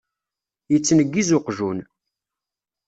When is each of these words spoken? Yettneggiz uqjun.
Yettneggiz 0.71 1.29
uqjun. 1.37 1.79